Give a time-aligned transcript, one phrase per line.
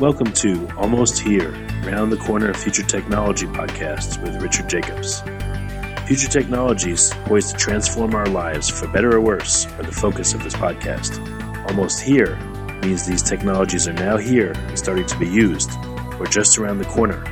[0.00, 1.52] Welcome to Almost Here,
[1.82, 5.22] Round the Corner of Future Technology podcast with Richard Jacobs.
[6.06, 10.44] Future technologies poised to transform our lives for better or worse are the focus of
[10.44, 11.16] this podcast.
[11.70, 12.36] Almost Here
[12.82, 15.70] means these technologies are now here and starting to be used,
[16.20, 17.24] or just around the corner,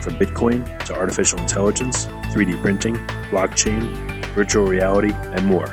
[0.00, 2.94] from Bitcoin to artificial intelligence, 3D printing,
[3.32, 5.66] blockchain, virtual reality, and more.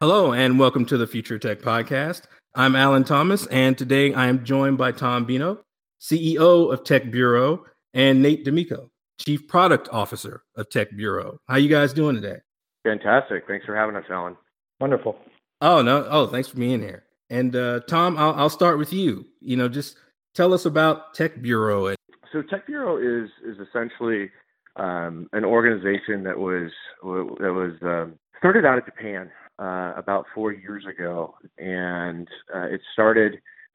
[0.00, 2.22] Hello, and welcome to the Future Tech Podcast.
[2.54, 5.60] I'm Alan Thomas, and today I am joined by Tom Bino,
[6.00, 11.38] CEO of Tech Bureau, and Nate D'Amico, Chief Product Officer of Tech Bureau.
[11.48, 12.40] How you guys doing today?
[12.84, 13.44] Fantastic.
[13.48, 14.36] Thanks for having us, Alan.
[14.80, 15.16] Wonderful.
[15.62, 16.06] Oh no!
[16.10, 17.04] Oh, thanks for being here.
[17.30, 19.24] And uh, Tom, I'll, I'll start with you.
[19.40, 19.96] You know, just
[20.34, 21.86] tell us about Tech Bureau.
[21.86, 21.96] And-
[22.32, 24.30] So Tech Bureau is is essentially
[24.76, 26.70] um, an organization that was
[27.02, 29.30] that was um, started out of Japan
[29.62, 33.34] uh, about four years ago, and uh, it started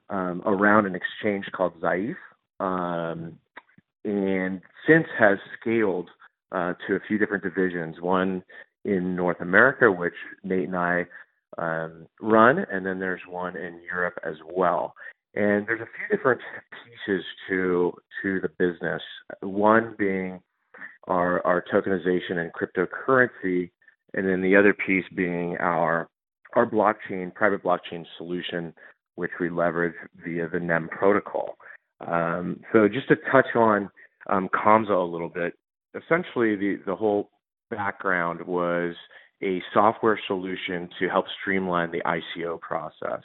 [0.09, 2.15] um, around an exchange called Zaif,
[2.59, 3.39] um,
[4.03, 6.09] and since has scaled
[6.51, 7.95] uh, to a few different divisions.
[8.01, 8.43] One
[8.83, 10.13] in North America, which
[10.43, 11.05] Nate and I
[11.57, 14.93] um, run, and then there's one in Europe as well.
[15.35, 16.41] And there's a few different
[16.83, 19.01] pieces to to the business.
[19.41, 20.41] One being
[21.07, 23.69] our our tokenization and cryptocurrency
[24.13, 26.07] and then the other piece being our
[26.55, 28.73] our blockchain, private blockchain solution,
[29.15, 31.57] which we leverage via the NEM protocol.
[31.99, 33.89] Um, so just to touch on
[34.29, 35.53] um, Comsa a little bit,
[35.95, 37.29] essentially the, the whole
[37.69, 38.95] background was
[39.43, 43.21] a software solution to help streamline the ICO process.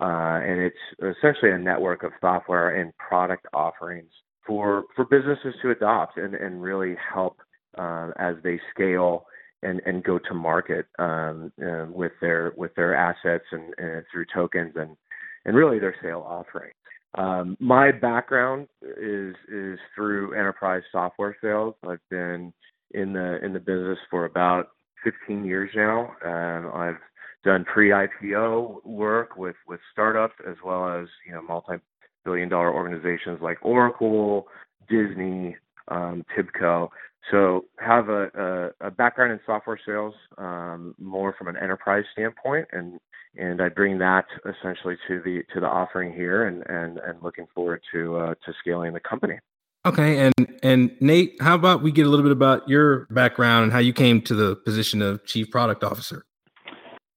[0.00, 4.10] Uh, and it's essentially a network of software and product offerings
[4.46, 7.38] for, for businesses to adopt and, and really help
[7.78, 9.26] uh, as they scale
[9.64, 13.74] and, and go to market um, uh, with their with their assets and,
[14.12, 14.96] through tokens and
[15.44, 16.72] and really their sale offering.
[17.16, 21.74] Um, my background is is through enterprise software sales.
[21.86, 22.52] I've been
[22.92, 24.68] in the in the business for about
[25.04, 26.12] 15 years now.
[26.24, 26.98] Um, I've
[27.44, 33.58] done pre-IPO work with with startups as well as you know multi-billion dollar organizations like
[33.62, 34.48] Oracle,
[34.88, 35.56] Disney,
[35.88, 36.88] um, Tibco.
[37.30, 42.68] So have a, a, a background in software sales, um, more from an enterprise standpoint,
[42.72, 42.98] and
[43.36, 47.46] and I bring that essentially to the to the offering here, and and, and looking
[47.54, 49.38] forward to uh, to scaling the company.
[49.86, 53.72] Okay, and and Nate, how about we get a little bit about your background and
[53.72, 56.24] how you came to the position of chief product officer?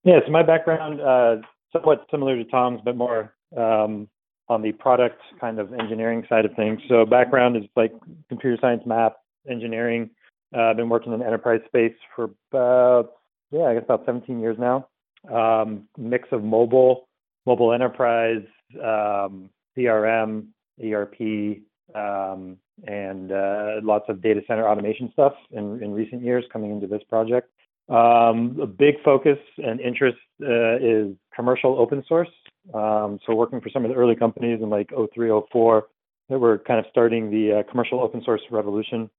[0.03, 1.37] Yeah, so my background uh,
[1.73, 4.07] somewhat similar to Tom's, but more um,
[4.49, 6.79] on the product kind of engineering side of things.
[6.87, 7.91] So background is like
[8.29, 9.13] computer science, math,
[9.49, 10.09] engineering.
[10.55, 13.11] Uh, I've been working in enterprise space for about
[13.51, 14.87] yeah, I guess about 17 years now.
[15.31, 17.07] Um, mix of mobile,
[17.45, 18.43] mobile enterprise,
[18.75, 20.47] um, CRM,
[20.83, 21.59] ERP,
[21.95, 26.87] um, and uh, lots of data center automation stuff in, in recent years coming into
[26.87, 27.49] this project.
[27.89, 32.29] Um, a big focus and interest uh, is commercial open source.
[32.73, 35.87] Um, so working for some of the early companies in like 03, 04
[36.29, 39.09] that were kind of starting the uh, commercial open source revolution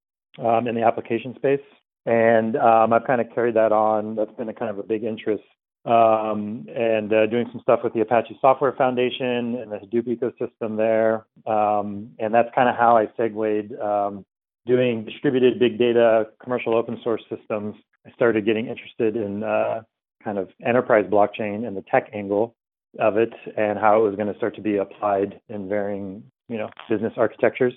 [0.44, 1.60] um, in the application space.
[2.06, 4.14] And um, I've kind of carried that on.
[4.14, 5.44] That's been a kind of a big interest.
[5.84, 10.76] Um, and uh, doing some stuff with the Apache Software Foundation and the Hadoop ecosystem
[10.76, 11.25] there.
[11.50, 14.25] Um, and that's kind of how I segued um,
[14.66, 17.75] doing distributed big data commercial open source systems.
[18.06, 19.82] I started getting interested in uh,
[20.22, 22.54] kind of enterprise blockchain and the tech angle
[22.99, 26.59] of it and how it was going to start to be applied in varying, you
[26.59, 27.75] know, business architectures.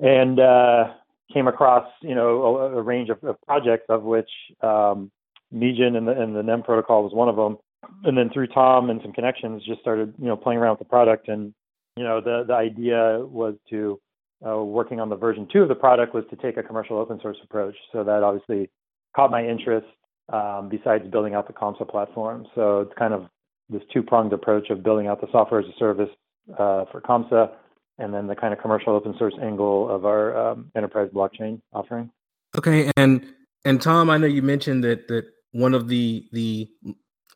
[0.00, 0.94] And uh,
[1.32, 4.30] came across you know a, a range of, of, projects of which
[4.62, 5.10] um,
[5.50, 5.62] and
[6.06, 7.58] the, and the NEM protocol was one of them.
[8.04, 10.84] And then through Tom and some connections, just started you know playing around with the
[10.84, 11.28] product.
[11.28, 11.54] And
[11.96, 14.00] you know the the idea was to
[14.46, 17.18] uh, working on the version two of the product was to take a commercial open
[17.20, 17.76] source approach.
[17.92, 18.70] So that obviously
[19.14, 19.86] caught my interest.
[20.30, 23.28] Um, besides building out the Comsa platform, so it's kind of
[23.68, 26.10] this two pronged approach of building out the software as a service
[26.52, 27.50] uh, for Comsa
[27.98, 32.10] and then the kind of commercial open source angle of our um, enterprise blockchain offering.
[32.56, 33.26] Okay, and
[33.64, 36.68] and Tom, I know you mentioned that that one of the the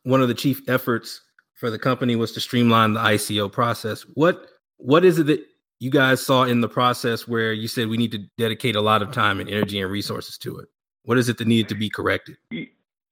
[0.03, 1.21] one of the chief efforts
[1.53, 4.03] for the company was to streamline the ICO process.
[4.13, 4.47] What
[4.77, 5.45] what is it that
[5.79, 9.01] you guys saw in the process where you said we need to dedicate a lot
[9.01, 10.69] of time and energy and resources to it?
[11.03, 12.37] What is it that needed to be corrected?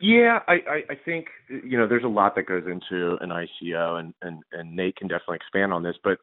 [0.01, 3.99] Yeah, I, I, I think you know there's a lot that goes into an ICO,
[3.99, 5.95] and, and and Nate can definitely expand on this.
[6.03, 6.17] But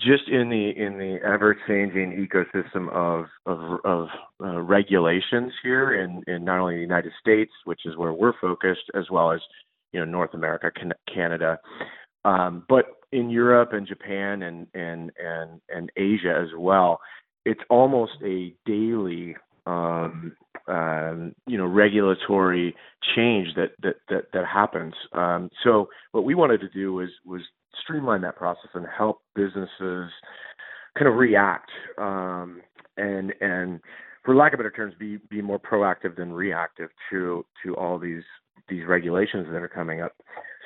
[0.00, 4.08] just in the in the ever changing ecosystem of of, of
[4.42, 8.90] uh, regulations here in, in not only the United States, which is where we're focused,
[8.94, 9.40] as well as
[9.92, 10.70] you know North America,
[11.12, 11.58] Canada,
[12.24, 17.00] um, but in Europe and Japan and and and and Asia as well,
[17.44, 20.36] it's almost a daily um,
[20.68, 22.74] um, you know regulatory
[23.14, 24.94] change that that that, that happens.
[25.12, 27.42] Um, so what we wanted to do was was
[27.82, 30.10] streamline that process and help businesses
[30.98, 32.62] kind of react um,
[32.96, 33.80] and and
[34.24, 38.24] for lack of better terms be be more proactive than reactive to to all these
[38.68, 40.12] these regulations that are coming up.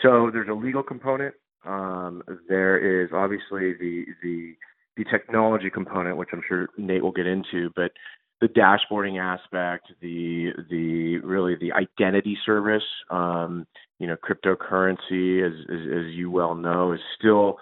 [0.02, 1.34] So there's a legal component.
[1.66, 4.54] Um, there is obviously the the
[4.96, 7.92] the technology component, which I'm sure Nate will get into, but
[8.40, 13.66] the dashboarding aspect, the the really the identity service, um,
[13.98, 17.58] you know, cryptocurrency, as, as, as you well know, is still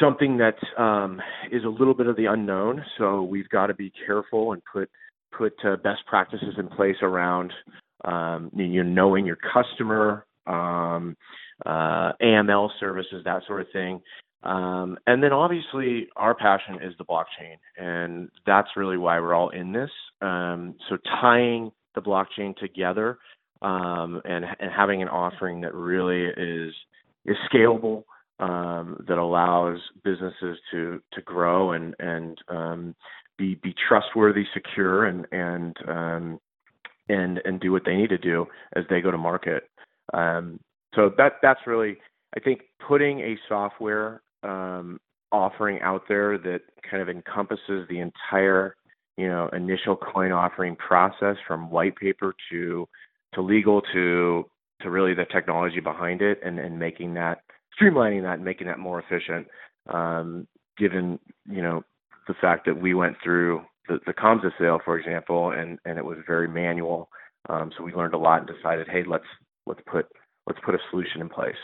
[0.00, 2.84] something that um, is a little bit of the unknown.
[2.96, 4.88] So we've got to be careful and put
[5.36, 7.52] put uh, best practices in place around
[8.04, 11.16] um, you know knowing your customer, um,
[11.66, 14.00] uh, AML services, that sort of thing.
[14.42, 19.50] Um, and then obviously our passion is the blockchain, and that's really why we're all
[19.50, 19.90] in this.
[20.22, 23.18] Um, so tying the blockchain together
[23.60, 26.74] um, and and having an offering that really is
[27.26, 28.04] is scalable,
[28.38, 32.94] um, that allows businesses to to grow and and um,
[33.36, 36.40] be be trustworthy, secure, and and um,
[37.10, 39.64] and and do what they need to do as they go to market.
[40.14, 41.98] so that that's really
[42.34, 45.00] I think putting a software um,
[45.32, 48.76] offering out there that kind of encompasses the entire,
[49.16, 52.88] you know, initial coin offering process from white paper to
[53.34, 54.44] to legal to
[54.82, 57.42] to really the technology behind it and, and making that
[57.80, 59.46] streamlining that and making that more efficient.
[59.88, 60.46] Um,
[60.78, 61.84] given you know
[62.26, 66.04] the fact that we went through the, the Comsa sale, for example, and and it
[66.04, 67.08] was very manual.
[67.48, 69.24] Um, so we learned a lot and decided, hey, let's
[69.66, 70.06] let's put
[70.46, 71.54] let's put a solution in place.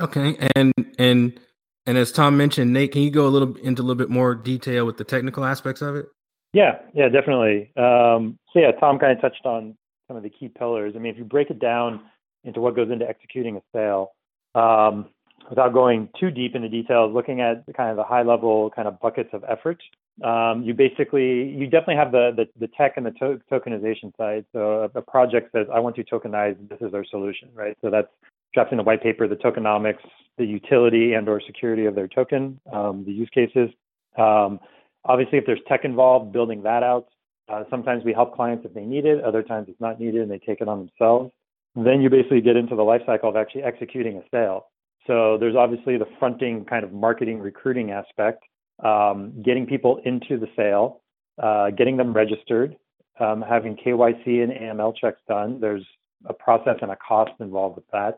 [0.00, 1.40] Okay, and and
[1.86, 4.34] and as Tom mentioned, Nate, can you go a little into a little bit more
[4.34, 6.06] detail with the technical aspects of it?
[6.52, 7.70] Yeah, yeah, definitely.
[7.76, 9.76] Um, so yeah, Tom kind of touched on
[10.08, 10.94] some of the key pillars.
[10.96, 12.00] I mean, if you break it down
[12.44, 14.12] into what goes into executing a sale,
[14.54, 15.06] um,
[15.50, 18.98] without going too deep into details, looking at kind of the high level kind of
[19.00, 19.82] buckets of effort,
[20.24, 24.44] um, you basically you definitely have the the, the tech and the to- tokenization side.
[24.52, 26.56] So a, a project says, I want to tokenize.
[26.68, 27.76] This is our solution, right?
[27.82, 28.08] So that's
[28.56, 30.00] drafting the white paper, the tokenomics,
[30.38, 33.68] the utility and or security of their token, um, the use cases.
[34.16, 34.60] Um,
[35.04, 37.06] obviously, if there's tech involved, building that out.
[37.50, 39.22] Uh, sometimes we help clients if they need it.
[39.22, 41.30] Other times it's not needed and they take it on themselves.
[41.74, 44.68] Then you basically get into the life cycle of actually executing a sale.
[45.06, 48.42] So there's obviously the fronting kind of marketing recruiting aspect,
[48.82, 51.02] um, getting people into the sale,
[51.40, 52.74] uh, getting them registered,
[53.20, 55.60] um, having KYC and AML checks done.
[55.60, 55.84] There's
[56.24, 58.16] a process and a cost involved with that.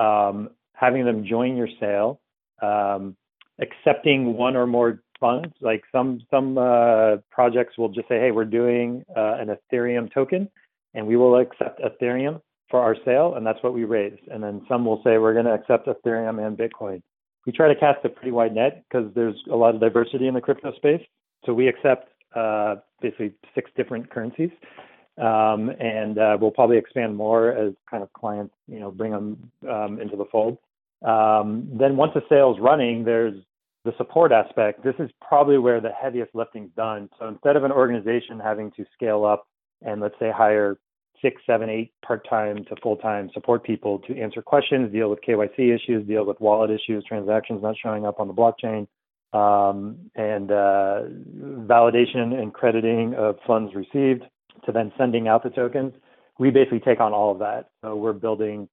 [0.00, 2.20] Um, having them join your sale,
[2.62, 3.16] um,
[3.60, 5.54] accepting one or more funds.
[5.60, 10.48] Like some some uh, projects will just say, "Hey, we're doing uh, an Ethereum token,
[10.94, 14.64] and we will accept Ethereum for our sale, and that's what we raise." And then
[14.68, 17.02] some will say, "We're going to accept Ethereum and Bitcoin."
[17.46, 20.34] We try to cast a pretty wide net because there's a lot of diversity in
[20.34, 21.02] the crypto space.
[21.44, 24.50] So we accept uh, basically six different currencies.
[25.18, 29.50] Um, and uh, we'll probably expand more as kind of clients, you know, bring them
[29.68, 30.58] um, into the fold.
[31.04, 33.34] Um, then once the sale's running, there's
[33.84, 34.84] the support aspect.
[34.84, 37.08] This is probably where the heaviest lifting's done.
[37.18, 39.46] So instead of an organization having to scale up
[39.82, 40.78] and let's say hire
[41.22, 46.06] six, seven, eight part-time to full-time support people to answer questions, deal with KYC issues,
[46.06, 48.86] deal with wallet issues, transactions not showing up on the blockchain,
[49.32, 51.02] um, and uh,
[51.66, 54.24] validation and crediting of funds received
[54.64, 55.92] to then sending out the tokens.
[56.38, 57.70] We basically take on all of that.
[57.82, 58.68] So we're building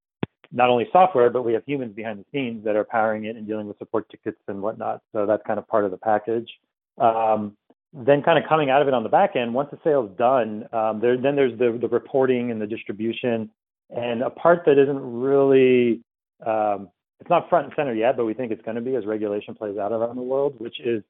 [0.52, 3.46] not only software, but we have humans behind the scenes that are powering it and
[3.46, 5.02] dealing with support tickets and whatnot.
[5.12, 6.50] So that's kind of part of the package.
[6.98, 7.58] Um,
[7.94, 10.18] then kind of coming out of it on the back end, once the sale is
[10.18, 13.50] done, um, there, then there's the, the reporting and the distribution.
[13.90, 16.02] And a part that isn't really,
[16.46, 16.90] um,
[17.20, 19.56] it's not front and center yet, but we think it's going to be as regulation
[19.56, 21.04] plays out around the world, which is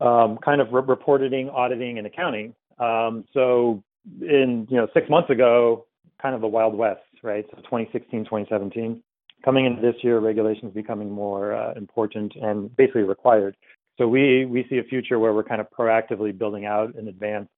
[0.00, 2.54] um, kind of re- reporting, auditing, and accounting.
[2.78, 3.82] Um, so
[4.20, 5.86] in, you know, six months ago,
[6.20, 7.44] kind of the Wild West, right?
[7.50, 9.02] So 2016, 2017.
[9.44, 13.56] Coming into this year, regulations becoming more uh, important and basically required.
[13.96, 17.48] So we we see a future where we're kind of proactively building out in advance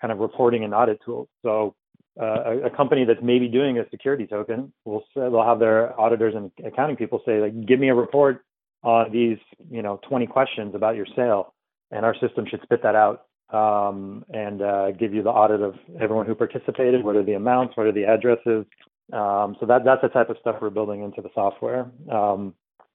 [0.00, 1.28] kind of reporting and audit tools.
[1.42, 1.74] So
[2.20, 6.34] uh, a, a, company that's maybe doing a security token will they'll have their auditors
[6.34, 8.44] and accounting people say like, give me a report
[8.82, 9.38] on these
[9.70, 11.54] you know 20 questions about your sale,
[11.90, 15.74] and our system should spit that out um, and uh, give you the audit of
[16.00, 17.04] everyone who participated.
[17.04, 17.76] What are the amounts?
[17.76, 18.64] What are the addresses?
[19.12, 21.90] Um, so that that's the type of stuff we're building into the software.
[22.10, 22.54] Um,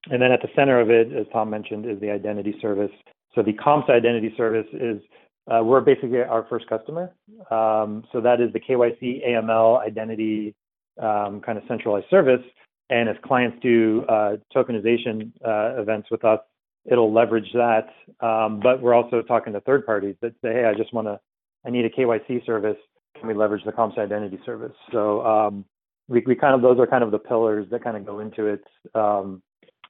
[0.10, 2.92] and then at the center of it, as Tom mentioned, is the identity service.
[3.36, 5.02] So the COMSA identity service is
[5.48, 7.14] uh, we're basically our first customer.
[7.50, 10.56] Um, so that is the KYC AML identity
[11.02, 12.42] um, kind of centralized service.
[12.90, 16.40] And as clients do uh, tokenization uh, events with us,
[16.86, 17.90] it'll leverage that.
[18.26, 21.20] Um, but we're also talking to third parties that say, hey, I just want to,
[21.66, 22.78] I need a KYC service.
[23.18, 24.76] Can we leverage the COMSA identity service?
[24.92, 25.66] So um,
[26.08, 28.48] we, we kind of, those are kind of the pillars that kind of go into
[28.48, 28.64] it.
[28.96, 29.42] Um,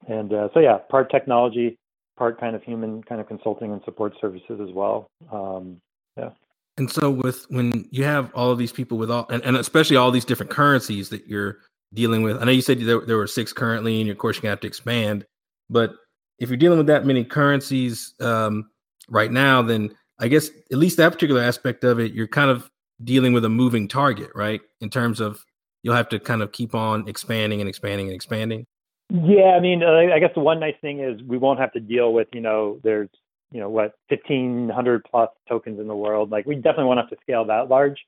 [0.07, 1.77] and uh, so, yeah, part technology,
[2.17, 5.07] part kind of human kind of consulting and support services as well.
[5.31, 5.77] Um,
[6.17, 6.29] yeah.
[6.77, 9.97] And so with when you have all of these people with all and, and especially
[9.97, 11.57] all these different currencies that you're
[11.93, 14.51] dealing with, I know you said there, there were six currently, and of course gonna
[14.51, 15.25] have to expand.
[15.69, 15.95] But
[16.41, 18.69] if you're dealing with that many currencies um,
[19.07, 22.69] right now, then I guess at least that particular aspect of it, you're kind of
[23.03, 24.59] dealing with a moving target, right?
[24.81, 25.45] In terms of
[25.83, 28.65] you'll have to kind of keep on expanding and expanding and expanding.
[29.09, 31.79] Yeah, I mean, uh, I guess the one nice thing is we won't have to
[31.79, 33.09] deal with, you know, there's,
[33.51, 36.31] you know, what, 1,500 plus tokens in the world.
[36.31, 37.99] Like, we definitely won't have to scale that large.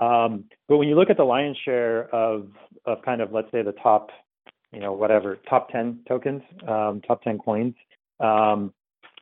[0.00, 2.48] Um, but when you look at the lion's share of,
[2.86, 4.10] of kind of, let's say, the top,
[4.72, 7.74] you know, whatever, top 10 tokens, um, top 10 coins,
[8.20, 8.72] um,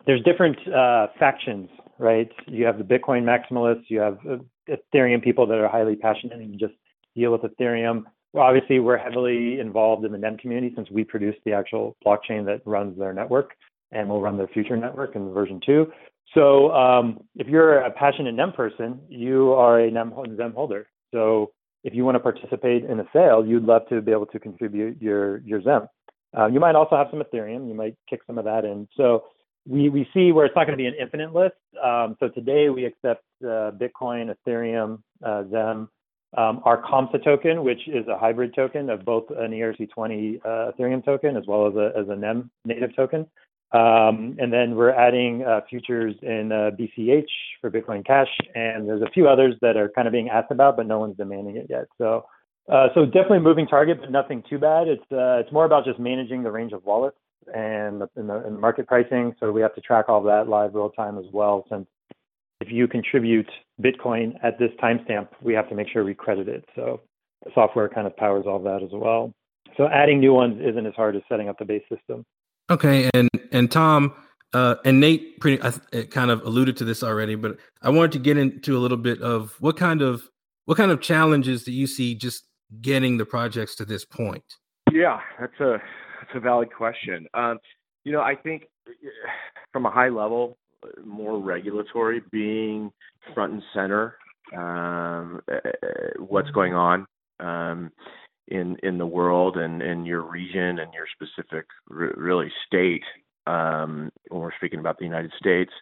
[0.06, 2.30] there's different uh, factions, right?
[2.46, 4.36] You have the Bitcoin maximalists, you have uh,
[4.68, 6.74] Ethereum people that are highly passionate and just
[7.14, 8.04] deal with Ethereum.
[8.32, 12.46] Well, obviously, we're heavily involved in the NEM community since we produce the actual blockchain
[12.46, 13.50] that runs their network
[13.92, 15.90] and will run their future network in version two.
[16.34, 20.86] So um, if you're a passionate NEM person, you are a NEM XEM holder.
[21.12, 21.50] So
[21.84, 25.00] if you want to participate in a sale, you'd love to be able to contribute
[25.00, 25.88] your your XEM.
[26.36, 27.68] Uh, you might also have some Ethereum.
[27.68, 28.88] You might kick some of that in.
[28.96, 29.24] So
[29.66, 31.56] we we see where it's not going to be an infinite list.
[31.82, 35.88] Um, so today we accept uh, Bitcoin, Ethereum, uh, XEM,
[36.36, 41.04] um, our COMSA token, which is a hybrid token of both an ERC20 uh, Ethereum
[41.04, 43.26] token as well as a, as a NEM native token.
[43.72, 47.28] Um, and then we're adding uh, futures in uh, BCH
[47.60, 50.76] for Bitcoin Cash, and there's a few others that are kind of being asked about,
[50.76, 51.86] but no one's demanding it yet.
[51.96, 52.24] So,
[52.70, 54.88] uh, so definitely moving target, but nothing too bad.
[54.88, 57.16] It's uh, it's more about just managing the range of wallets
[57.54, 59.34] and the, and the, and the market pricing.
[59.38, 61.86] So we have to track all that live real time as well, since
[62.60, 63.48] if you contribute
[63.80, 66.64] Bitcoin at this timestamp, we have to make sure we credit it.
[66.74, 67.00] So
[67.44, 69.32] the software kind of powers all that as well.
[69.76, 72.24] So adding new ones isn't as hard as setting up the base system.
[72.70, 74.14] Okay, and and Tom
[74.52, 78.18] uh, and Nate pretty I kind of alluded to this already, but I wanted to
[78.18, 80.28] get into a little bit of what kind of
[80.66, 82.44] what kind of challenges do you see just
[82.80, 84.44] getting the projects to this point?
[84.92, 85.78] Yeah, that's a
[86.20, 87.26] that's a valid question.
[87.34, 87.58] Um,
[88.04, 88.64] you know, I think
[89.72, 90.56] from a high level,
[91.04, 92.90] more regulatory being
[93.34, 94.16] front and center
[94.56, 95.86] um, eh, eh,
[96.18, 97.06] what's going on
[97.40, 97.90] um,
[98.50, 103.04] in in the world and in your region and your specific really state
[103.46, 105.72] um, when we're speaking about the United States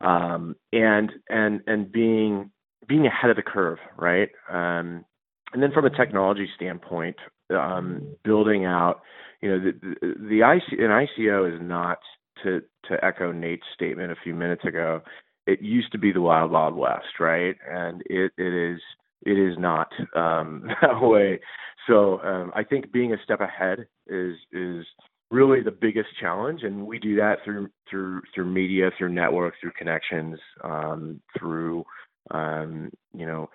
[0.00, 2.50] um, and and and being
[2.88, 5.04] being ahead of the curve right um,
[5.52, 7.16] and then from a technology standpoint
[7.50, 9.00] um, building out
[9.40, 11.98] you know the the, the IC, an ICO is not
[12.42, 15.02] to to echo Nate's statement a few minutes ago,
[15.46, 17.56] it used to be the wild wild west, right?
[17.68, 18.80] And it it is
[19.22, 21.40] it is not um, that way.
[21.86, 24.84] So um, I think being a step ahead is is
[25.30, 29.72] really the biggest challenge, and we do that through through through media, through networks, through
[29.78, 31.84] connections, um, through
[32.30, 33.48] um, you know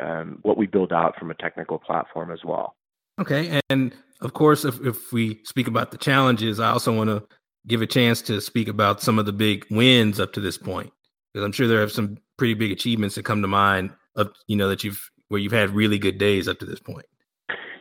[0.00, 2.76] um, what we build out from a technical platform as well.
[3.20, 7.26] Okay, and of course, if if we speak about the challenges, I also want to
[7.66, 10.92] give a chance to speak about some of the big wins up to this point
[11.32, 14.56] because i'm sure there are some pretty big achievements that come to mind of you
[14.56, 17.06] know that you've where you've had really good days up to this point?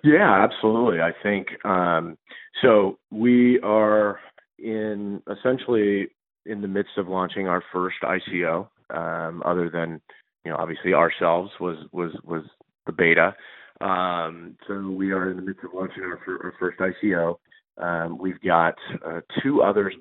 [0.03, 0.99] Yeah absolutely.
[1.01, 2.17] I think um,
[2.61, 4.19] so we are
[4.57, 6.07] in essentially
[6.45, 10.01] in the midst of launching our first ico um, other than
[10.43, 12.43] you know obviously ourselves was was was
[12.87, 13.35] the beta.
[13.79, 17.37] Um, so we are in the midst of launching our, our first ico
[17.77, 19.95] um, we've got uh, two others,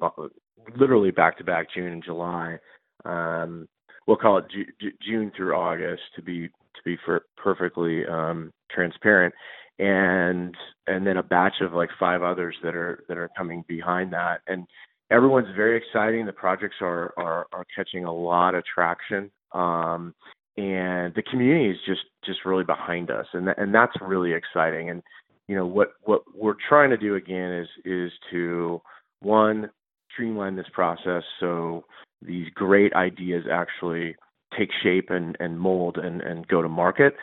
[0.77, 2.59] literally back to back, June and July.
[3.05, 3.69] Um,
[4.11, 9.33] we'll call it Ju- June through August to be to be for perfectly um, transparent,
[9.79, 10.53] and
[10.89, 14.41] and then a batch of like five others that are that are coming behind that,
[14.49, 14.67] and
[15.13, 16.27] everyone's very exciting.
[16.27, 19.31] The projects are are, are catching a lot of traction.
[19.53, 20.13] Um,
[20.57, 24.91] and the community is just just really behind us and th- and that's really exciting
[24.91, 25.01] and
[25.47, 28.83] you know what what we're trying to do again is is to
[29.21, 29.71] one
[30.13, 31.85] streamline this process so
[32.23, 34.15] these great ideas actually
[34.59, 37.15] take shape and, and mold and, and go to market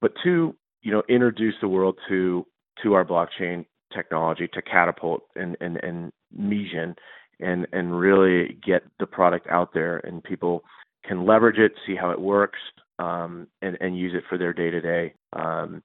[0.00, 2.46] but two you know introduce the world to
[2.82, 6.94] to our blockchain technology to catapult and and and mijin
[7.40, 10.62] and and really get the product out there and people
[11.04, 12.58] can leverage it, see how it works,
[12.98, 15.14] um, and and use it for their day to day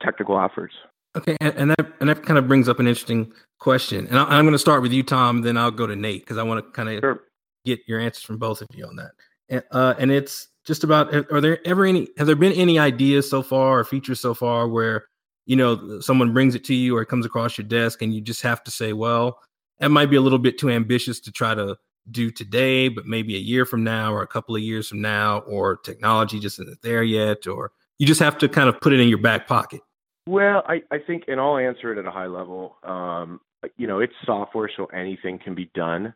[0.01, 0.73] technical efforts.
[1.15, 3.31] Okay, and, and, that and that kind of brings up an interesting
[3.65, 5.41] question, and I, am going to start with you, Tom.
[5.41, 7.23] Then I'll go to Nate because I want to kind of sure.
[7.65, 9.11] get your answers from both of you on that.
[9.49, 12.07] And, uh, and it's just about: are there ever any?
[12.19, 15.07] Have there been any ideas so far or features so far where
[15.47, 18.21] you know someone brings it to you or it comes across your desk, and you
[18.21, 19.39] just have to say, "Well,
[19.79, 21.75] that might be a little bit too ambitious to try to
[22.11, 25.39] do today, but maybe a year from now or a couple of years from now,
[25.39, 28.99] or technology just isn't there yet, or you just have to kind of put it
[28.99, 29.81] in your back pocket?
[30.27, 32.77] Well, I, I think, and I'll answer it at a high level.
[32.83, 33.41] Um,
[33.77, 36.13] you know, it's software, so anything can be done.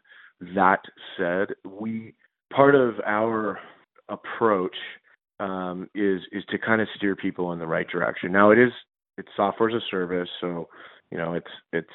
[0.56, 0.82] That
[1.18, 2.14] said, we
[2.54, 3.60] part of our
[4.10, 4.76] approach
[5.40, 8.32] um, is is to kind of steer people in the right direction.
[8.32, 8.72] Now, it is
[9.18, 10.70] it's software as a service, so
[11.12, 11.88] you know, it's it's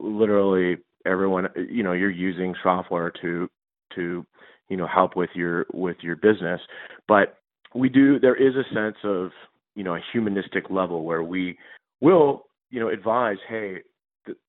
[0.00, 0.76] literally
[1.06, 3.48] everyone you know you're using software to
[3.94, 4.24] to
[4.68, 6.60] you know help with your with your business
[7.06, 7.38] but
[7.74, 9.30] we do there is a sense of
[9.74, 11.56] you know a humanistic level where we
[12.00, 13.78] will you know advise hey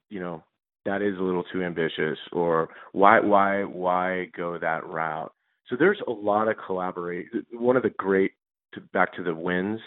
[0.09, 0.43] you know
[0.85, 5.31] that is a little too ambitious or why why why go that route
[5.67, 8.31] so there's a lot of collaborate one of the great
[8.73, 9.79] to, back to the wins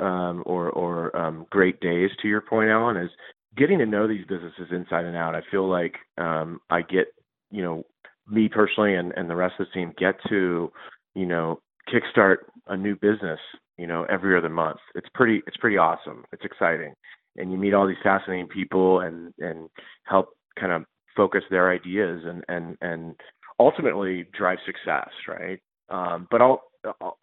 [0.00, 3.10] um, or or um, great days to your point alan is
[3.56, 7.08] getting to know these businesses inside and out, I feel like um, I get,
[7.50, 7.84] you know,
[8.28, 10.72] me personally and, and the rest of the team get to,
[11.14, 11.60] you know,
[11.92, 12.36] kickstart
[12.68, 13.38] a new business,
[13.76, 14.78] you know, every other month.
[14.94, 16.24] It's pretty, it's pretty awesome.
[16.32, 16.94] It's exciting,
[17.36, 19.68] and you meet all these fascinating people and and
[20.04, 20.84] help kind of
[21.16, 23.14] focus their ideas and and and
[23.58, 25.60] ultimately drive success, right?
[25.88, 26.62] Um, but I'll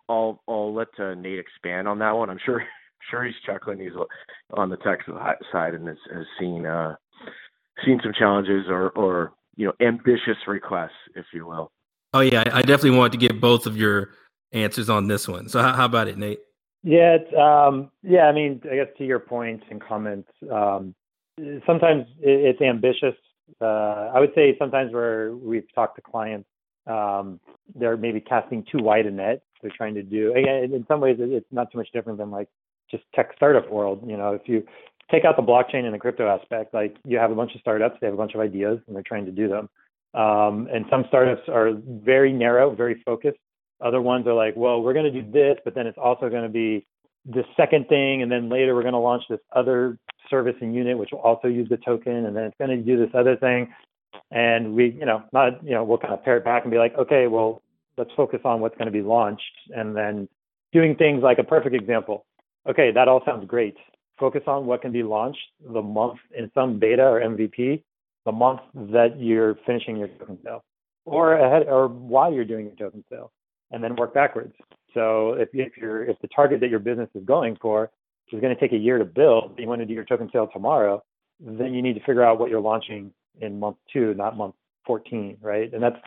[0.09, 2.29] I'll I'll let uh, Nate expand on that one.
[2.29, 2.63] I'm sure
[3.09, 3.79] sure he's chuckling.
[3.79, 3.91] He's
[4.53, 4.99] on the tech
[5.51, 6.95] side and has, has seen uh,
[7.85, 11.71] seen some challenges or or you know ambitious requests, if you will.
[12.13, 14.11] Oh yeah, I definitely want to get both of your
[14.51, 15.47] answers on this one.
[15.47, 16.39] So how, how about it, Nate?
[16.83, 18.23] Yeah, um, yeah.
[18.23, 20.95] I mean, I guess to your points point and comments, um,
[21.65, 23.15] sometimes it's ambitious.
[23.59, 26.47] Uh, I would say sometimes where we've talked to clients,
[26.87, 27.39] um,
[27.75, 29.43] they're maybe casting too wide a net.
[29.61, 30.33] They're trying to do.
[30.33, 32.47] Again, in some ways, it's not too much different than like
[32.89, 34.03] just tech startup world.
[34.07, 34.65] You know, if you
[35.11, 37.97] take out the blockchain and the crypto aspect, like you have a bunch of startups,
[38.01, 39.69] they have a bunch of ideas and they're trying to do them.
[40.13, 43.37] Um, and some startups are very narrow, very focused.
[43.81, 46.43] Other ones are like, well, we're going to do this, but then it's also going
[46.43, 46.85] to be
[47.25, 49.97] the second thing, and then later we're going to launch this other
[50.29, 52.97] service and unit, which will also use the token, and then it's going to do
[52.97, 53.73] this other thing.
[54.31, 56.77] And we, you know, not, you know, we'll kind of pare it back and be
[56.77, 57.61] like, okay, well,
[57.97, 60.27] let's focus on what's going to be launched, and then
[60.73, 62.25] doing things like a perfect example
[62.69, 63.75] okay, that all sounds great.
[64.19, 65.39] Focus on what can be launched
[65.73, 67.83] the month in some beta or MVP,
[68.25, 70.63] the month that you're finishing your token sale,
[71.05, 73.31] or ahead or while you're doing your token sale,
[73.71, 74.53] and then work backwards.
[74.93, 77.91] So if, if you're if the target that your business is going for
[78.31, 80.49] is going to take a year to build, you want to do your token sale
[80.51, 81.03] tomorrow,
[81.39, 84.55] then you need to figure out what you're launching in month two, not month
[84.85, 85.73] 14, right?
[85.73, 85.97] And that's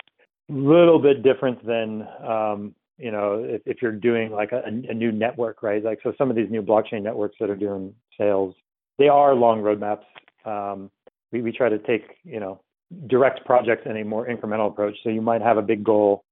[0.51, 4.95] a little bit different than um, you know, if, if you're doing like a, a,
[4.95, 5.83] new network, right?
[5.83, 8.55] Like, so some of these new blockchain networks that are doing sales,
[8.99, 10.05] they are long roadmaps.
[10.45, 10.91] Um,
[11.33, 12.61] we, we try to take, you know,
[13.09, 14.97] direct projects in a more incremental approach.
[15.03, 16.25] So you might have a big goal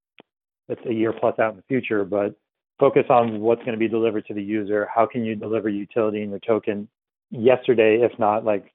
[0.68, 2.35] that's a year plus out in the future, but
[2.79, 4.88] focus on what's going to be delivered to the user.
[4.92, 6.88] How can you deliver utility in your token
[7.31, 8.72] yesterday, if not like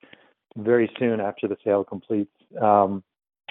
[0.58, 2.32] very soon after the sale completes?
[2.62, 3.04] Um,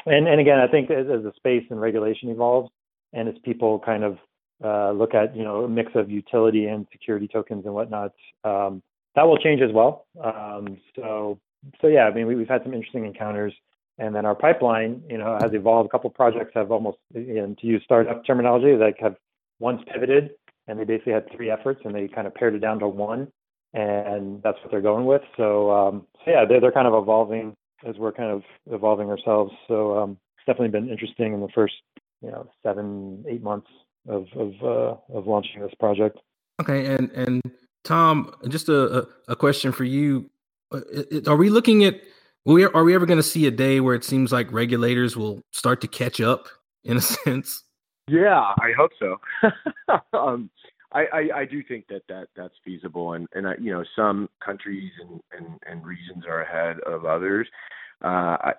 [0.06, 2.70] and, and again, I think as, as the space and regulation evolves,
[3.12, 4.18] and as people kind of
[4.64, 8.12] uh, look at you know a mix of utility and security tokens and whatnot,
[8.44, 8.82] um,
[9.14, 10.06] that will change as well.
[10.22, 11.38] Um, so
[11.80, 13.52] so yeah, I mean we, have had some interesting encounters,
[13.98, 15.86] and then our pipeline you know has evolved.
[15.86, 19.16] A couple projects have almost you know, to use startup terminology like have
[19.58, 20.30] once pivoted
[20.68, 23.28] and they basically had three efforts and they kind of pared it down to one
[23.72, 25.22] and that's what they're going with.
[25.36, 27.54] So, um, so yeah, they're, they're kind of evolving
[27.86, 29.52] as we're kind of evolving ourselves.
[29.68, 31.74] So um, it's definitely been interesting in the first
[32.22, 33.68] you know seven eight months
[34.08, 36.18] of of uh, of launching this project.
[36.60, 37.42] Okay, and and
[37.84, 40.30] Tom, just a a question for you:
[40.72, 40.80] uh,
[41.26, 42.00] Are we looking at?
[42.46, 45.80] Are we ever going to see a day where it seems like regulators will start
[45.80, 46.48] to catch up
[46.84, 47.64] in a sense?
[48.08, 49.16] Yeah, I hope so.
[50.18, 50.48] um,
[50.92, 54.28] I, I, I do think that, that that's feasible, and and I, you know some
[54.44, 57.48] countries and, and, and regions are ahead of others.
[58.04, 58.52] Uh, I,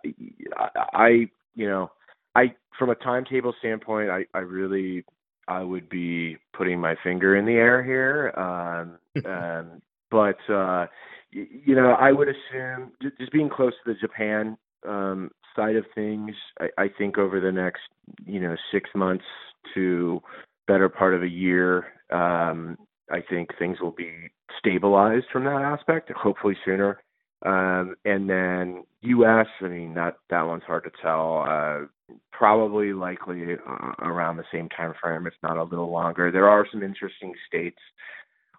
[0.94, 1.08] I
[1.56, 1.90] you know
[2.36, 5.06] I from a timetable standpoint, I, I really
[5.48, 8.34] I would be putting my finger in the air here.
[8.38, 10.88] Um, um, but uh,
[11.32, 16.32] you know, I would assume just being close to the Japan um, side of things,
[16.60, 17.82] I, I think over the next,
[18.26, 19.26] you know, six months
[19.74, 20.22] to
[20.68, 22.78] better part of a year, um,
[23.12, 24.12] I think things will be
[24.60, 27.00] stabilized from that aspect, hopefully sooner.
[27.46, 31.46] Um, and then U.S., I mean that that one's hard to tell.
[31.48, 36.32] Uh, probably likely uh, around the same time frame, if not a little longer.
[36.32, 37.78] There are some interesting states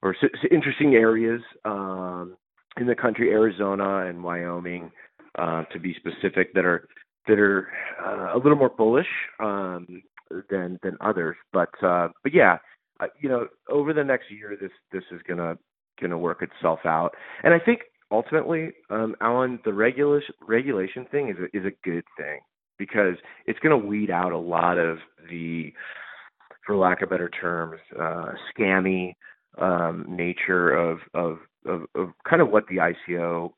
[0.02, 2.36] or s- interesting areas um,
[2.80, 4.90] in the country, Arizona and Wyoming,
[5.38, 6.88] uh, to be specific, that are
[7.26, 7.68] that are
[8.04, 9.06] uh, a little more bullish
[9.40, 10.02] um,
[10.50, 11.36] than than others.
[11.52, 12.58] But uh, but yeah,
[13.00, 15.56] uh, you know, over the next year, this this is gonna
[16.00, 17.10] gonna work itself out,
[17.42, 22.04] and I think ultimately, um, Alan, the regulation regulation thing is a, is a good
[22.16, 22.40] thing
[22.78, 25.72] because it's to weed out a lot of the,
[26.64, 29.14] for lack of better terms, uh, scammy
[29.60, 33.52] um, nature of, of of of kind of what the ICO,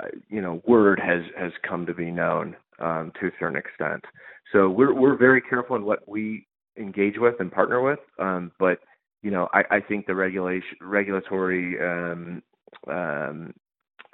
[0.00, 4.04] uh, you know, word has has come to be known um, to a certain extent.
[4.52, 6.46] So we're we're very careful in what we
[6.78, 8.78] engage with and partner with, um, but
[9.22, 12.42] you know, I, I think the regulation regulatory um,
[12.88, 13.54] um,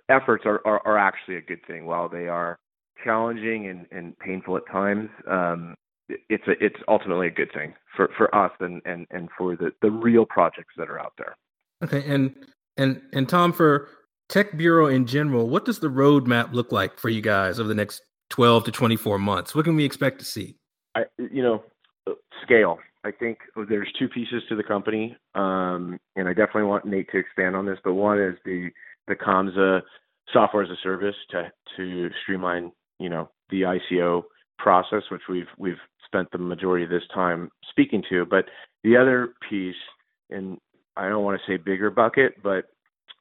[0.08, 1.86] efforts are, are, are actually a good thing.
[1.86, 2.58] While they are
[3.04, 5.74] challenging and, and painful at times, um,
[6.08, 9.72] it's a, it's ultimately a good thing for, for us and, and, and for the,
[9.82, 11.36] the real projects that are out there.
[11.84, 12.34] Okay, and
[12.76, 13.88] and and Tom, for
[14.28, 17.74] Tech Bureau in general, what does the roadmap look like for you guys over the
[17.74, 19.54] next twelve to twenty four months?
[19.54, 20.56] What can we expect to see?
[20.94, 21.62] I, you know,
[22.42, 22.78] scale.
[23.04, 27.18] I think there's two pieces to the company, um, and I definitely want Nate to
[27.18, 27.78] expand on this.
[27.84, 28.70] But one is the
[29.06, 29.82] the Comsa
[30.32, 34.24] software as a service to to streamline, you know, the ICO
[34.58, 38.24] process, which we've we've spent the majority of this time speaking to.
[38.24, 38.46] But
[38.82, 39.76] the other piece,
[40.30, 40.58] and
[40.96, 42.66] I don't want to say bigger bucket, but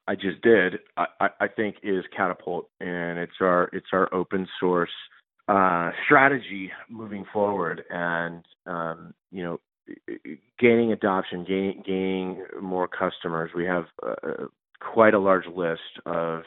[0.07, 0.79] I just did.
[0.95, 4.89] I, I think is Catapult, and it's our it's our open source
[5.47, 9.59] uh, strategy moving forward, and um, you know,
[10.59, 13.51] gaining adoption, gaining gaining more customers.
[13.53, 14.45] We have uh,
[14.79, 16.43] quite a large list of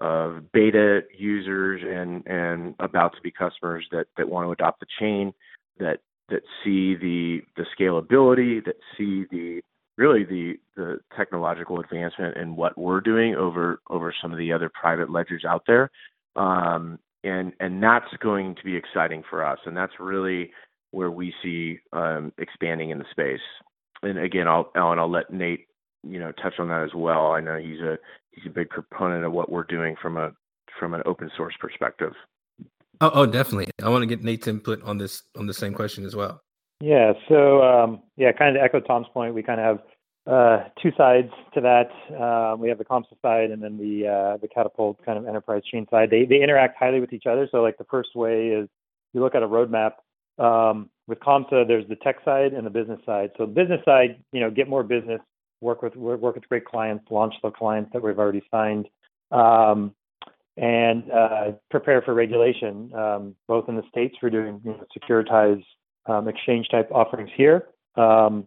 [0.00, 4.86] of beta users and and about to be customers that that want to adopt the
[4.98, 5.32] chain
[5.78, 9.60] that that see the the scalability that see the
[9.96, 14.70] really the the technological advancement in what we're doing over over some of the other
[14.80, 15.90] private ledgers out there
[16.36, 20.50] um, and and that's going to be exciting for us and that's really
[20.90, 23.40] where we see um, expanding in the space
[24.02, 25.66] and again I'll Alan I'll let Nate
[26.06, 27.32] you know touch on that as well.
[27.32, 27.98] I know he's a
[28.32, 30.32] he's a big proponent of what we're doing from a
[30.78, 32.12] from an open source perspective.
[33.00, 33.68] Oh, oh definitely.
[33.82, 36.40] I want to get Nate's input on this on the same question as well.
[36.80, 37.12] Yeah.
[37.28, 39.86] So um, yeah, kind of echo Tom's point, we kind of have
[40.26, 41.90] uh, two sides to that.
[42.14, 45.62] Uh, we have the Comsa side and then the uh, the Catapult kind of enterprise
[45.70, 46.10] chain side.
[46.10, 47.48] They they interact highly with each other.
[47.50, 48.68] So like the first way is
[49.12, 49.92] you look at a roadmap.
[50.36, 53.30] Um, with Comsa, there's the tech side and the business side.
[53.36, 55.20] So business side, you know, get more business
[55.60, 58.88] work with work with great clients, launch the clients that we've already signed,
[59.30, 59.94] um,
[60.56, 65.64] and uh, prepare for regulation, um, both in the states for doing you know, securitized
[66.06, 68.46] um, exchange type offerings here um,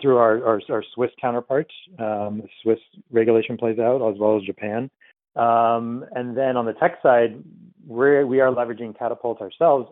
[0.00, 1.72] through our, our, our, Swiss counterparts.
[1.98, 2.78] Um, Swiss
[3.10, 4.90] regulation plays out as well as Japan.
[5.34, 7.42] Um, and then on the tech side,
[7.86, 9.90] we're, we are leveraging Catapult ourselves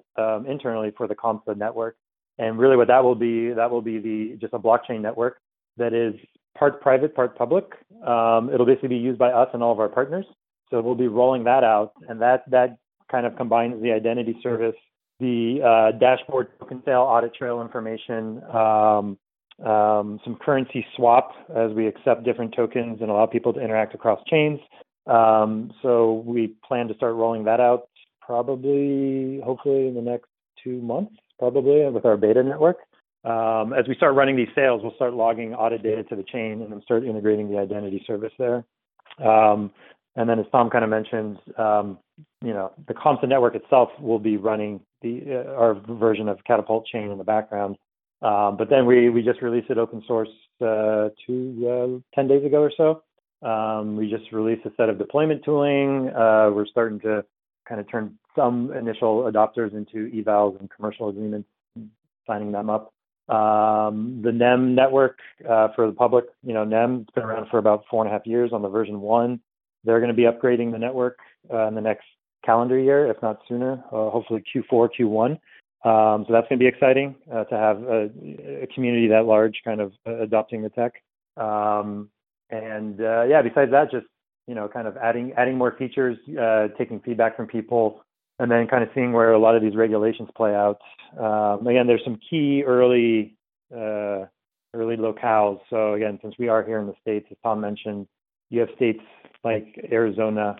[0.49, 1.97] internally for the Comsa network.
[2.39, 5.39] And really, what that will be, that will be the just a blockchain network
[5.77, 6.15] that is
[6.59, 7.65] part private, part public.
[8.07, 10.27] Um, it'll basically be used by us and all of our partners.
[10.75, 14.75] So we'll be rolling that out, and that that kind of combines the identity service,
[15.21, 19.17] the uh, dashboard token sale audit trail information, um,
[19.65, 24.19] um, some currency swap as we accept different tokens and allow people to interact across
[24.27, 24.59] chains.
[25.07, 27.87] Um, so we plan to start rolling that out
[28.21, 30.27] probably, hopefully, in the next
[30.65, 32.79] two months, probably with our beta network
[33.25, 36.61] um, as we start running these sales, we'll start logging audit data to the chain
[36.61, 38.65] and then start integrating the identity service there.
[39.25, 39.71] Um,
[40.17, 41.99] and then, as Tom kind of mentioned, um,
[42.43, 46.87] you know, the Comsa network itself will be running the uh, our version of Catapult
[46.87, 47.77] chain in the background.
[48.23, 50.29] Um, but then we we just released it open source
[50.61, 53.03] uh, two uh, ten days ago or so.
[53.47, 56.09] Um, we just released a set of deployment tooling.
[56.09, 57.25] Uh, we're starting to
[57.69, 61.49] kind of turn some initial adopters into evals and commercial agreements,
[62.27, 62.93] signing them up.
[63.29, 67.85] Um, the NEM network uh, for the public, you know, NEM's been around for about
[67.91, 69.41] four and a half years on the version one.
[69.85, 71.19] They're going to be upgrading the network
[71.53, 72.07] uh, in the next
[72.45, 75.31] calendar year, if not sooner, uh, hopefully Q4, Q1.
[75.87, 78.11] Um, so that's going to be exciting uh, to have a,
[78.63, 80.95] a, community that large kind of uh, adopting the tech.
[81.37, 82.09] Um,
[82.49, 84.07] and uh, yeah, besides that, just
[84.47, 86.17] you know, kind of adding adding more features,
[86.79, 88.03] taking feedback from people,
[88.39, 90.81] and then kind of seeing where a lot of these regulations play out.
[91.19, 93.37] Um, again, there's some key early
[93.75, 94.27] uh,
[94.75, 95.61] early locales.
[95.71, 98.07] So again, since we are here in the states, as Tom mentioned,
[98.55, 99.01] you have states
[99.43, 100.57] like Arizona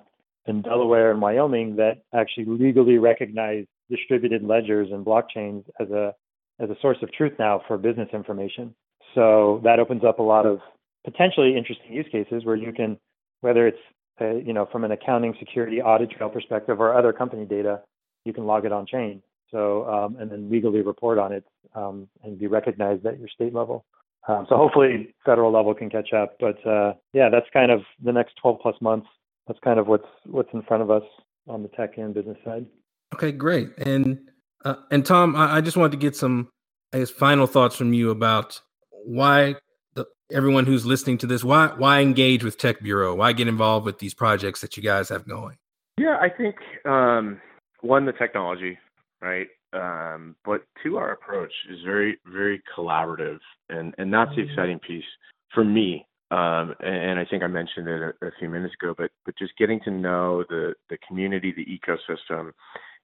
[0.47, 6.15] and Delaware and Wyoming that actually legally recognize distributed ledgers and blockchains as a
[6.61, 8.75] as a source of truth now for business information.
[9.15, 10.61] So that opens up a lot of
[11.05, 12.99] potentially interesting use cases where you can,
[13.41, 13.79] whether it's
[14.21, 17.81] uh, you know from an accounting, security, audit trail perspective or other company data,
[18.25, 19.23] you can log it on chain.
[19.51, 23.55] So um, and then legally report on it um, and be recognized at your state
[23.55, 23.85] level.
[24.27, 26.37] Um, so hopefully federal level can catch up.
[26.41, 29.07] But uh, yeah, that's kind of the next 12 plus months.
[29.47, 31.03] That's kind of what's what's in front of us
[31.47, 32.67] on the tech and business side.
[33.15, 33.71] Okay, great.
[33.79, 34.19] And
[34.65, 36.49] uh, and Tom, I, I, just wanted to get some,
[36.93, 38.63] I guess, final thoughts from you about
[39.05, 39.57] why
[39.93, 43.15] the, everyone who's listening to this, why why engage with Tech Bureau?
[43.15, 45.59] Why get involved with these projects that you guys have going?
[45.99, 46.57] Yeah, I think
[46.87, 47.41] um,
[47.83, 48.79] one, the technology,
[49.21, 49.49] right?
[49.75, 54.51] Um, but to our approach is very, very collaborative, and and that's the mm-hmm.
[54.51, 55.05] exciting piece
[55.53, 56.07] for me.
[56.31, 59.57] Um, and I think I mentioned it a, a, few minutes ago, but but just
[59.59, 62.53] getting to know the the community, the ecosystem,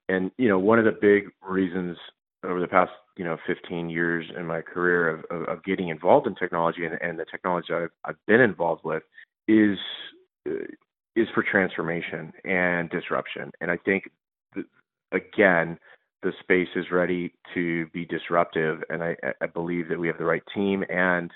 [0.09, 1.97] and you know one of the big reasons
[2.45, 6.27] over the past you know 15 years in my career of, of, of getting involved
[6.27, 9.03] in technology and, and the technology I've, I've been involved with
[9.47, 9.79] is
[10.49, 10.65] uh,
[11.17, 13.51] is for transformation and disruption.
[13.61, 14.11] And I think
[15.13, 15.79] again
[16.23, 20.25] the space is ready to be disruptive, and I, I believe that we have the
[20.25, 21.31] right team and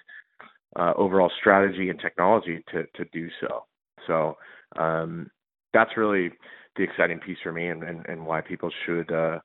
[0.76, 3.64] uh, overall strategy and technology to to do so.
[4.06, 4.36] So
[4.76, 5.30] um,
[5.72, 6.30] that's really
[6.76, 9.38] the exciting piece for me, and, and, and why people should uh,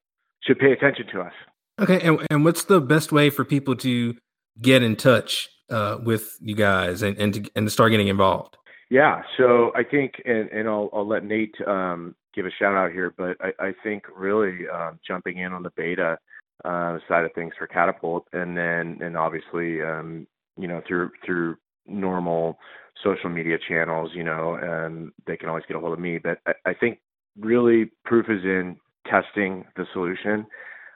[0.44, 1.34] should pay attention to us.
[1.80, 4.16] Okay, and, and what's the best way for people to
[4.62, 8.58] get in touch uh, with you guys and and to, and to start getting involved?
[8.90, 12.92] Yeah, so I think, and, and I'll, I'll let Nate um, give a shout out
[12.92, 16.18] here, but I, I think really um, jumping in on the beta
[16.66, 21.58] uh, side of things for Catapult, and then and obviously um, you know through through
[21.88, 22.58] normal
[23.04, 26.18] social media channels, you know, and they can always get a hold of me.
[26.18, 27.00] But I, I think
[27.40, 28.78] really proof is in
[29.10, 30.46] testing the solution,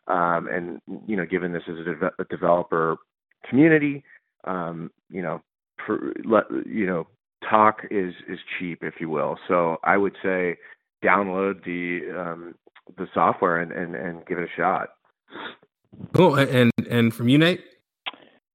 [0.08, 2.98] um, and you know, given this is a, de- a developer
[3.50, 4.04] community,
[4.44, 5.42] um, you know,
[5.86, 7.08] for, let, you know,
[7.50, 9.38] talk is is cheap, if you will.
[9.48, 10.58] So I would say
[11.04, 12.56] download the um,
[12.98, 14.90] the software and, and and give it a shot.
[16.16, 16.36] Cool.
[16.36, 17.62] And and from you, Nate.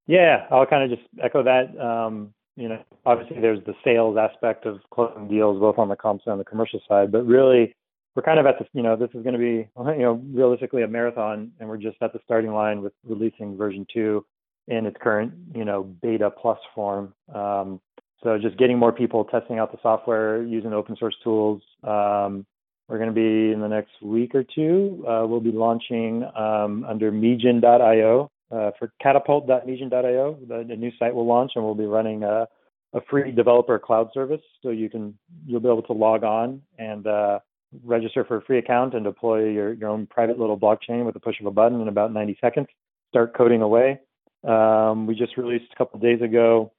[0.06, 1.78] Yeah, I'll kind of just echo that.
[1.78, 6.24] Um, you know, obviously there's the sales aspect of closing deals, both on the comps
[6.26, 7.74] and the commercial side, but really
[8.16, 10.82] we're kind of at the, you know, this is going to be, you know, realistically
[10.82, 14.24] a marathon, and we're just at the starting line with releasing version two
[14.66, 17.14] in its current, you know, beta plus form.
[17.32, 17.80] Um,
[18.22, 21.62] so just getting more people testing out the software using open source tools.
[21.84, 22.46] Um,
[22.88, 25.04] we're going to be in the next week or two.
[25.06, 30.38] Uh, we'll be launching um, under mijin.io uh, for catapult.mijin.io.
[30.48, 32.48] The, the, new site will launch, and we'll be running a,
[32.94, 34.40] a, free developer cloud service.
[34.62, 37.40] So you can you'll be able to log on and uh,
[37.84, 41.20] register for a free account and deploy your, your own private little blockchain with the
[41.20, 42.68] push of a button in about 90 seconds.
[43.10, 44.00] Start coding away.
[44.46, 46.72] Um, we just released a couple days ago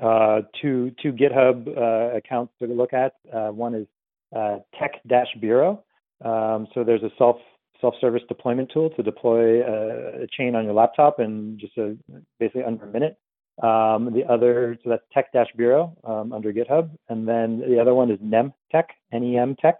[0.00, 3.14] uh, two two GitHub uh, accounts to look at.
[3.32, 3.86] Uh, one is
[4.34, 5.82] uh, Tech Dash Bureau.
[6.24, 7.36] Um, so there's a self
[7.80, 11.96] self service deployment tool to deploy a, a chain on your laptop in just a,
[12.38, 13.18] basically under a minute.
[13.62, 17.94] Um, the other so that's Tech Dash Bureau um, under GitHub, and then the other
[17.94, 19.76] one is Nem Tech N E M Tech.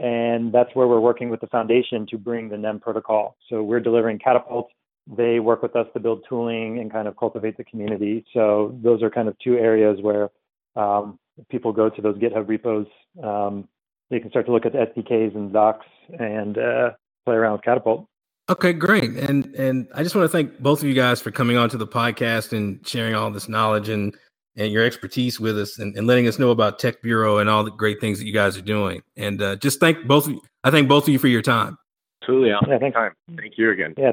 [0.00, 3.36] And that's where we're working with the foundation to bring the NEM protocol.
[3.48, 4.70] So we're delivering Catapult
[5.16, 8.24] they work with us to build tooling and kind of cultivate the community.
[8.34, 10.28] So those are kind of two areas where
[10.76, 11.18] um,
[11.50, 12.86] people go to those GitHub repos.
[13.22, 13.68] Um,
[14.10, 15.86] they can start to look at the SDKs and docs
[16.18, 16.90] and uh,
[17.24, 18.06] play around with Catapult.
[18.50, 19.10] Okay, great.
[19.10, 21.76] And and I just want to thank both of you guys for coming on to
[21.76, 24.16] the podcast and sharing all this knowledge and
[24.56, 27.62] and your expertise with us and, and letting us know about Tech Bureau and all
[27.62, 29.02] the great things that you guys are doing.
[29.16, 30.40] And uh, just thank both of you.
[30.64, 31.76] I thank both of you for your time.
[32.22, 32.48] Absolutely.
[32.48, 32.94] Yeah, thanks.
[32.94, 33.12] Time.
[33.36, 33.94] Thank you again.
[33.96, 34.12] Yeah.